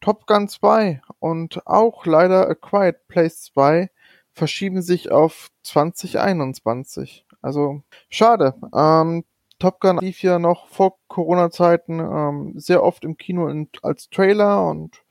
Top 0.00 0.26
Gun 0.26 0.48
2 0.48 1.02
und 1.18 1.66
auch 1.66 2.06
leider 2.06 2.48
A 2.48 2.54
Quiet 2.54 3.08
Place 3.08 3.42
2 3.44 3.90
verschieben 4.32 4.82
sich 4.82 5.10
auf 5.10 5.48
2021. 5.62 7.26
Also 7.42 7.82
schade. 8.08 8.54
Ähm, 8.74 9.24
Top 9.58 9.80
Gun 9.80 9.98
lief 9.98 10.22
ja 10.22 10.38
noch 10.38 10.68
vor 10.68 10.98
Corona-Zeiten 11.08 12.00
ähm, 12.00 12.52
sehr 12.56 12.82
oft 12.82 13.04
im 13.04 13.16
Kino 13.16 13.48
in, 13.48 13.68
als 13.82 14.10
Trailer 14.10 14.68
und 14.68 15.02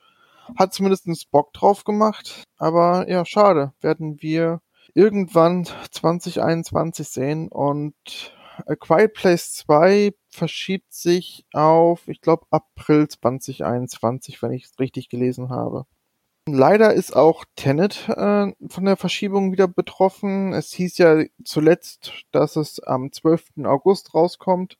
hat 0.57 0.73
zumindest 0.73 1.31
Bock 1.31 1.53
drauf 1.53 1.83
gemacht. 1.83 2.43
Aber 2.57 3.09
ja, 3.09 3.25
schade. 3.25 3.73
Werden 3.81 4.21
wir 4.21 4.61
irgendwann 4.93 5.65
2021 5.91 7.07
sehen 7.07 7.47
und 7.49 7.95
A 8.65 8.75
Quiet 8.75 9.13
Place 9.13 9.53
2 9.53 10.13
verschiebt 10.29 10.93
sich 10.93 11.45
auf, 11.53 12.07
ich 12.07 12.21
glaube, 12.21 12.45
April 12.49 13.07
2021, 13.07 14.41
wenn 14.41 14.51
ich 14.51 14.65
es 14.65 14.79
richtig 14.79 15.09
gelesen 15.09 15.49
habe. 15.49 15.85
Leider 16.47 16.93
ist 16.93 17.15
auch 17.15 17.43
Tenet 17.55 18.07
äh, 18.07 18.53
von 18.67 18.85
der 18.85 18.97
Verschiebung 18.97 19.51
wieder 19.51 19.67
betroffen. 19.67 20.53
Es 20.53 20.71
hieß 20.73 20.99
ja 20.99 21.23
zuletzt, 21.43 22.11
dass 22.31 22.55
es 22.55 22.79
am 22.79 23.11
12. 23.11 23.63
August 23.63 24.13
rauskommt, 24.13 24.77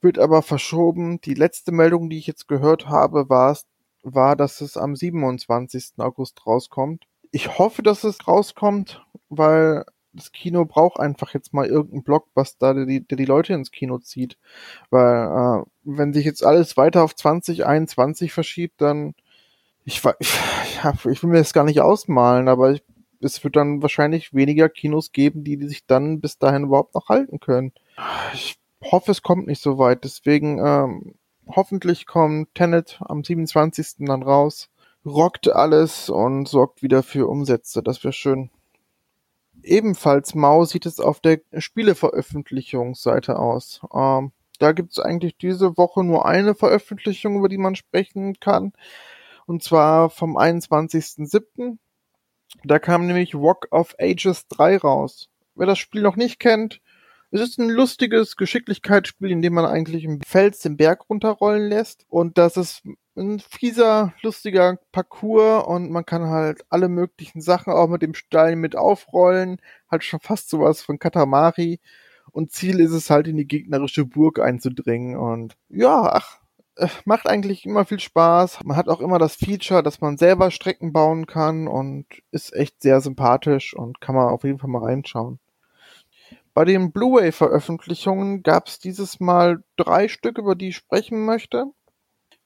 wird 0.00 0.18
aber 0.18 0.40
verschoben. 0.40 1.20
Die 1.20 1.34
letzte 1.34 1.72
Meldung, 1.72 2.08
die 2.08 2.18
ich 2.18 2.26
jetzt 2.26 2.48
gehört 2.48 2.88
habe, 2.88 3.28
war, 3.28 3.56
war, 4.02 4.34
dass 4.34 4.62
es 4.62 4.78
am 4.78 4.96
27. 4.96 5.94
August 5.98 6.46
rauskommt. 6.46 7.06
Ich 7.32 7.58
hoffe, 7.58 7.82
dass 7.82 8.04
es 8.04 8.26
rauskommt, 8.26 9.04
weil 9.28 9.84
das 10.18 10.32
Kino 10.32 10.64
braucht 10.64 10.98
einfach 11.00 11.32
jetzt 11.32 11.54
mal 11.54 11.66
irgendeinen 11.66 12.02
Blockbuster, 12.02 12.74
der 12.74 12.86
die, 12.86 13.06
der 13.06 13.16
die 13.16 13.24
Leute 13.24 13.54
ins 13.54 13.70
Kino 13.70 13.98
zieht. 13.98 14.36
Weil, 14.90 15.62
äh, 15.62 15.64
wenn 15.84 16.12
sich 16.12 16.24
jetzt 16.24 16.44
alles 16.44 16.76
weiter 16.76 17.04
auf 17.04 17.14
2021 17.14 18.32
verschiebt, 18.32 18.80
dann, 18.80 19.14
ich, 19.84 20.02
ja, 20.02 20.92
ich 21.10 21.22
will 21.22 21.30
mir 21.30 21.38
das 21.38 21.52
gar 21.52 21.64
nicht 21.64 21.80
ausmalen, 21.80 22.48
aber 22.48 22.72
ich, 22.72 22.82
es 23.20 23.42
wird 23.42 23.56
dann 23.56 23.82
wahrscheinlich 23.82 24.34
weniger 24.34 24.68
Kinos 24.68 25.12
geben, 25.12 25.44
die, 25.44 25.56
die 25.56 25.68
sich 25.68 25.86
dann 25.86 26.20
bis 26.20 26.38
dahin 26.38 26.64
überhaupt 26.64 26.94
noch 26.94 27.08
halten 27.08 27.40
können. 27.40 27.72
Ich 28.34 28.58
hoffe, 28.82 29.10
es 29.10 29.22
kommt 29.22 29.46
nicht 29.46 29.62
so 29.62 29.78
weit. 29.78 30.04
Deswegen, 30.04 30.58
ähm, 30.64 31.14
hoffentlich 31.48 32.06
kommt 32.06 32.54
Tenet 32.54 33.00
am 33.00 33.24
27. 33.24 34.06
dann 34.06 34.22
raus, 34.22 34.68
rockt 35.04 35.48
alles 35.48 36.10
und 36.10 36.48
sorgt 36.48 36.82
wieder 36.82 37.02
für 37.02 37.28
Umsätze. 37.28 37.82
Das 37.82 38.04
wäre 38.04 38.12
schön. 38.12 38.50
Ebenfalls 39.68 40.34
mau 40.34 40.64
sieht 40.64 40.86
es 40.86 40.98
auf 40.98 41.20
der 41.20 41.40
Spieleveröffentlichungsseite 41.56 43.38
aus. 43.38 43.82
Ähm, 43.94 44.32
da 44.58 44.72
gibt 44.72 44.92
es 44.92 44.98
eigentlich 44.98 45.36
diese 45.36 45.76
Woche 45.76 46.02
nur 46.02 46.24
eine 46.26 46.54
Veröffentlichung, 46.54 47.36
über 47.36 47.50
die 47.50 47.58
man 47.58 47.76
sprechen 47.76 48.40
kann. 48.40 48.72
Und 49.46 49.62
zwar 49.62 50.08
vom 50.08 50.38
21.07. 50.38 51.76
Da 52.64 52.78
kam 52.78 53.06
nämlich 53.06 53.34
Rock 53.34 53.68
of 53.70 53.94
Ages 54.00 54.48
3 54.48 54.78
raus. 54.78 55.28
Wer 55.54 55.66
das 55.66 55.78
Spiel 55.78 56.00
noch 56.00 56.16
nicht 56.16 56.40
kennt, 56.40 56.80
es 57.30 57.42
ist 57.42 57.58
ein 57.58 57.68
lustiges 57.68 58.36
Geschicklichkeitsspiel, 58.36 59.30
in 59.30 59.42
dem 59.42 59.52
man 59.52 59.66
eigentlich 59.66 60.04
im 60.04 60.22
Fels 60.22 60.60
den 60.60 60.78
Berg 60.78 61.10
runterrollen 61.10 61.68
lässt. 61.68 62.06
Und 62.08 62.38
das 62.38 62.56
ist 62.56 62.82
ein 63.18 63.40
fieser, 63.40 64.14
lustiger 64.22 64.78
Parcours 64.92 65.66
und 65.66 65.90
man 65.90 66.06
kann 66.06 66.28
halt 66.28 66.64
alle 66.70 66.88
möglichen 66.88 67.40
Sachen 67.40 67.72
auch 67.72 67.88
mit 67.88 68.02
dem 68.02 68.14
Stein 68.14 68.58
mit 68.58 68.76
aufrollen. 68.76 69.60
Halt 69.90 70.04
schon 70.04 70.20
fast 70.20 70.50
sowas 70.50 70.82
von 70.82 70.98
Katamari. 70.98 71.80
Und 72.32 72.52
Ziel 72.52 72.80
ist 72.80 72.92
es 72.92 73.10
halt 73.10 73.26
in 73.26 73.36
die 73.36 73.46
gegnerische 73.46 74.04
Burg 74.04 74.38
einzudringen. 74.38 75.16
Und 75.16 75.56
ja, 75.68 76.02
ach, 76.12 76.40
äh, 76.76 76.88
macht 77.04 77.26
eigentlich 77.28 77.66
immer 77.66 77.84
viel 77.84 78.00
Spaß. 78.00 78.64
Man 78.64 78.76
hat 78.76 78.88
auch 78.88 79.00
immer 79.00 79.18
das 79.18 79.34
Feature, 79.36 79.82
dass 79.82 80.00
man 80.00 80.16
selber 80.16 80.50
Strecken 80.50 80.92
bauen 80.92 81.26
kann 81.26 81.66
und 81.68 82.06
ist 82.30 82.54
echt 82.54 82.82
sehr 82.82 83.00
sympathisch 83.00 83.74
und 83.74 84.00
kann 84.00 84.14
man 84.14 84.28
auf 84.28 84.44
jeden 84.44 84.58
Fall 84.58 84.70
mal 84.70 84.84
reinschauen. 84.84 85.40
Bei 86.54 86.64
den 86.64 86.92
Blu-ray-Veröffentlichungen 86.92 88.42
gab 88.42 88.66
es 88.66 88.78
dieses 88.78 89.20
Mal 89.20 89.62
drei 89.76 90.08
Stück, 90.08 90.38
über 90.38 90.54
die 90.54 90.68
ich 90.68 90.76
sprechen 90.76 91.24
möchte. 91.24 91.66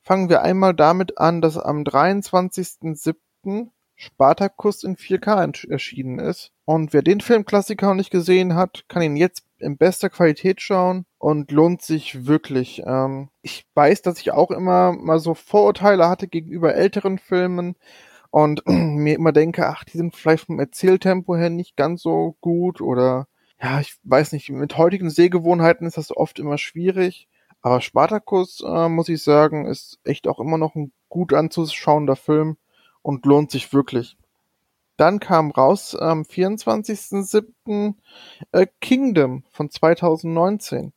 Fangen 0.03 0.29
wir 0.29 0.43
einmal 0.43 0.75
damit 0.75 1.19
an, 1.19 1.41
dass 1.41 1.57
am 1.57 1.83
23.07. 1.83 3.71
Spartacus 3.95 4.83
in 4.83 4.97
4K 4.97 5.71
erschienen 5.71 6.19
ist. 6.19 6.51
Und 6.65 6.93
wer 6.93 7.03
den 7.03 7.21
Filmklassiker 7.21 7.87
noch 7.87 7.95
nicht 7.95 8.11
gesehen 8.11 8.57
hat, 8.57 8.85
kann 8.89 9.03
ihn 9.03 9.17
jetzt 9.17 9.45
in 9.59 9.77
bester 9.77 10.11
Qualität 10.11 10.61
schauen 10.61 11.07
und 11.19 11.53
lohnt 11.53 11.83
sich 11.83 12.27
wirklich. 12.27 12.83
Ähm, 12.85 13.29
ich 13.43 13.65
weiß, 13.75 14.03
dass 14.03 14.19
ich 14.19 14.33
auch 14.33 14.51
immer 14.51 14.93
mal 14.93 15.21
so 15.21 15.35
Vorurteile 15.35 16.09
hatte 16.09 16.27
gegenüber 16.27 16.75
älteren 16.75 17.19
Filmen 17.19 17.77
und 18.31 18.63
mir 18.67 19.15
immer 19.15 19.31
denke, 19.31 19.69
ach, 19.69 19.85
die 19.85 19.99
sind 19.99 20.17
vielleicht 20.17 20.47
vom 20.47 20.59
Erzähltempo 20.59 21.37
her 21.37 21.51
nicht 21.51 21.77
ganz 21.77 22.03
so 22.03 22.37
gut 22.41 22.81
oder 22.81 23.29
ja, 23.63 23.79
ich 23.79 23.95
weiß 24.03 24.33
nicht, 24.33 24.51
mit 24.51 24.77
heutigen 24.77 25.11
Sehgewohnheiten 25.11 25.87
ist 25.87 25.97
das 25.97 26.15
oft 26.17 26.41
immer 26.41 26.59
schwierig. 26.59 27.29
Aber 27.63 27.81
Spartacus, 27.81 28.63
äh, 28.67 28.89
muss 28.89 29.09
ich 29.09 29.23
sagen, 29.23 29.67
ist 29.67 29.99
echt 30.05 30.27
auch 30.27 30.41
immer 30.41 30.59
noch 30.59 30.75
ein 30.75 30.93
gut 31.09 31.33
anzuschauender 31.33 32.17
Film 32.17 32.57
und 33.03 33.25
lohnt 33.25 33.51
sich 33.51 33.73
wirklich. 33.73 34.17
Dann 34.97 35.21
kam 35.21 35.51
raus 35.51 35.95
am 35.95 36.23
24.07. 36.23 37.95
Äh, 38.53 38.67
Kingdom 38.81 39.45
von 39.51 39.71
2019. 39.71 40.93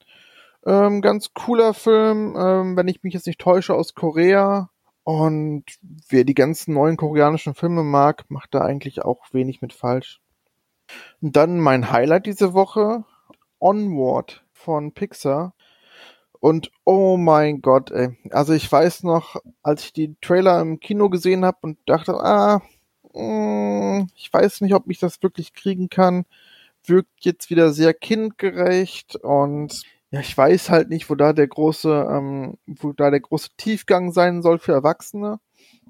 Ähm, 0.66 1.02
ganz 1.02 1.34
cooler 1.34 1.74
Film, 1.74 2.36
ähm, 2.38 2.76
wenn 2.76 2.88
ich 2.88 3.04
mich 3.04 3.14
jetzt 3.14 3.28
nicht 3.28 3.40
täusche, 3.40 3.76
aus 3.76 3.94
Korea. 3.94 4.70
Und 5.04 5.66
wer 6.10 6.24
die 6.24 6.34
ganzen 6.34 6.74
neuen 6.74 6.98
koreanischen 6.98 7.54
Filme 7.54 7.84
mag, 7.84 8.26
macht 8.30 8.56
da 8.56 8.62
eigentlich 8.62 9.04
auch 9.04 9.26
wenig 9.32 9.62
mit 9.62 9.72
falsch. 9.72 10.20
Und 11.22 11.36
dann 11.36 11.60
mein 11.60 11.92
Highlight 11.92 12.26
diese 12.26 12.54
Woche, 12.54 13.06
Onward 13.60 14.44
von 14.52 14.94
Pixar. 14.94 15.54
Und 16.46 16.72
oh 16.84 17.18
mein 17.18 17.64
Gott, 17.64 17.90
ey. 17.90 18.20
Also 18.30 18.54
ich 18.54 18.72
weiß 18.72 19.02
noch, 19.02 19.38
als 19.64 19.86
ich 19.86 19.94
die 19.94 20.16
Trailer 20.22 20.62
im 20.62 20.80
Kino 20.80 21.10
gesehen 21.10 21.44
habe 21.44 21.58
und 21.62 21.80
dachte, 21.88 22.14
ah, 22.14 22.62
hm, 23.16 24.10
ich 24.16 24.32
weiß 24.32 24.62
nicht, 24.62 24.76
ob 24.76 24.88
ich 24.88 25.00
das 25.00 25.24
wirklich 25.24 25.56
kriegen 25.56 25.90
kann. 25.90 26.26
Wirkt 26.86 27.26
jetzt 27.26 27.50
wieder 27.50 27.74
sehr 27.74 27.96
kindgerecht 27.96 29.16
und 29.16 29.82
ja, 30.12 30.20
ich 30.20 30.38
weiß 30.38 30.70
halt 30.70 30.90
nicht, 30.90 31.10
wo 31.10 31.16
da 31.16 31.34
der 31.34 31.48
große, 31.48 32.08
ähm, 32.12 32.60
wo 32.68 32.94
da 32.94 33.10
der 33.10 33.22
große 33.22 33.50
Tiefgang 33.58 34.12
sein 34.12 34.44
soll 34.44 34.60
für 34.60 34.74
Erwachsene. 34.74 35.40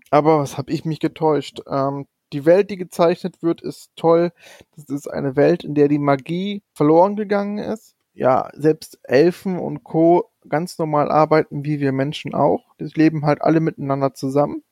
Aber 0.10 0.40
was 0.40 0.58
habe 0.58 0.72
ich 0.72 0.86
mich 0.86 1.02
getäuscht? 1.02 1.60
Ähm, 1.70 2.08
die 2.32 2.46
Welt, 2.46 2.70
die 2.70 2.78
gezeichnet 2.78 3.44
wird, 3.44 3.62
ist 3.62 3.92
toll. 3.98 4.32
Das 4.78 4.86
ist 4.86 5.08
eine 5.10 5.36
Welt, 5.36 5.66
in 5.66 5.76
der 5.76 5.90
die 5.90 6.00
Magie 6.00 6.64
verloren 6.74 7.18
gegangen 7.18 7.58
ist. 7.58 7.94
Ja, 8.14 8.50
selbst 8.54 9.00
Elfen 9.04 9.60
und 9.60 9.84
Co. 9.84 10.32
ganz 10.50 10.78
normal 10.78 11.12
arbeiten, 11.12 11.66
wie 11.66 11.80
wir 11.80 11.92
Menschen 11.92 12.34
auch. 12.34 12.75
Die 12.80 12.86
leben 12.86 13.25
halt 13.25 13.42
alle 13.42 13.60
miteinander 13.60 14.14
zusammen. 14.14 14.64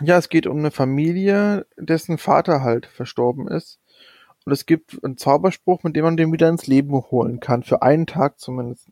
Ja, 0.00 0.18
es 0.18 0.28
geht 0.28 0.46
um 0.46 0.58
eine 0.58 0.70
Familie, 0.70 1.66
dessen 1.76 2.18
Vater 2.18 2.62
halt 2.62 2.86
verstorben 2.86 3.48
ist. 3.48 3.78
Und 4.44 4.52
es 4.52 4.66
gibt 4.66 5.02
einen 5.04 5.18
Zauberspruch, 5.18 5.82
mit 5.82 5.94
dem 5.94 6.04
man 6.04 6.16
den 6.16 6.32
wieder 6.32 6.48
ins 6.48 6.66
Leben 6.66 6.92
holen 6.92 7.40
kann, 7.40 7.62
für 7.62 7.82
einen 7.82 8.06
Tag 8.06 8.40
zumindest. 8.40 8.88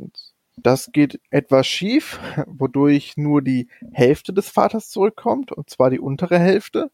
Das 0.56 0.92
geht 0.92 1.20
etwas 1.30 1.66
schief, 1.66 2.20
wodurch 2.46 3.16
nur 3.16 3.42
die 3.42 3.68
Hälfte 3.92 4.32
des 4.32 4.48
Vaters 4.48 4.90
zurückkommt, 4.90 5.52
und 5.52 5.70
zwar 5.70 5.90
die 5.90 6.00
untere 6.00 6.38
Hälfte. 6.38 6.90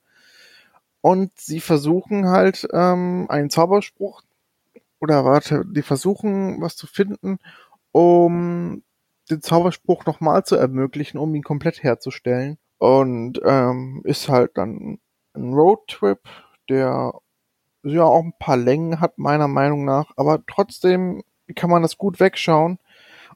Und 1.01 1.39
sie 1.39 1.61
versuchen 1.61 2.29
halt 2.29 2.67
ähm, 2.73 3.27
einen 3.29 3.51
Zauberspruch, 3.51 4.23
oder 5.01 5.25
warte, 5.25 5.65
die 5.67 5.83
versuchen 5.83 6.61
was 6.61 6.77
zu 6.77 6.87
finden, 6.87 7.39
um 7.93 8.83
den 9.31 9.43
Zauberspruch 9.43 10.07
nochmal 10.07 10.45
zu 10.45 10.57
ermöglichen, 10.57 11.19
um 11.19 11.35
ihn 11.35 11.43
komplett 11.43 11.83
herzustellen. 11.83 12.59
Und 12.79 13.41
ähm, 13.45 14.03
ist 14.05 14.29
halt 14.29 14.53
dann 14.55 14.99
ein 15.35 15.55
Roadtrip, 15.55 16.21
der 16.69 17.13
ja 17.83 18.05
auch 18.05 18.23
ein 18.23 18.35
paar 18.39 18.57
Längen 18.57 19.01
hat, 19.01 19.19
meiner 19.19 19.49
Meinung 19.49 19.85
nach, 19.85 20.13
aber 20.17 20.45
trotzdem 20.47 21.23
kann 21.55 21.71
man 21.71 21.83
das 21.83 21.99
gut 21.99 22.21
wegschauen. 22.21 22.79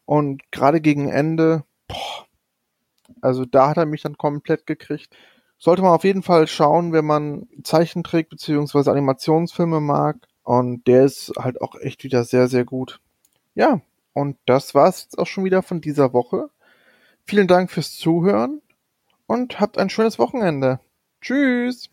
Und 0.05 0.43
gerade 0.51 0.81
gegen 0.81 1.09
Ende, 1.09 1.65
boah, 1.87 2.27
also 3.21 3.45
da 3.45 3.69
hat 3.69 3.77
er 3.77 3.87
mich 3.87 4.03
dann 4.03 4.17
komplett 4.17 4.67
gekriegt. 4.67 5.15
Sollte 5.59 5.83
man 5.83 5.93
auf 5.93 6.05
jeden 6.05 6.23
Fall 6.23 6.47
schauen, 6.47 6.93
wenn 6.93 7.05
man 7.05 7.49
Zeichentrick 7.63 8.29
bzw. 8.31 8.91
Animationsfilme 8.91 9.81
mag. 9.81 10.17
Und 10.43 10.87
der 10.87 11.05
ist 11.05 11.33
halt 11.39 11.61
auch 11.61 11.75
echt 11.77 12.03
wieder 12.03 12.25
sehr, 12.25 12.49
sehr 12.49 12.65
gut. 12.65 13.01
Ja, 13.55 13.81
und 14.13 14.37
das 14.47 14.75
war's 14.75 15.03
jetzt 15.03 15.19
auch 15.19 15.27
schon 15.27 15.45
wieder 15.45 15.63
von 15.63 15.81
dieser 15.81 16.13
Woche. 16.13 16.51
Vielen 17.27 17.49
Dank 17.49 17.71
fürs 17.71 17.97
Zuhören 17.97 18.61
und 19.27 19.61
habt 19.61 19.79
ein 19.79 19.91
schönes 19.91 20.19
Wochenende. 20.19 20.81
Tschüss. 21.21 21.91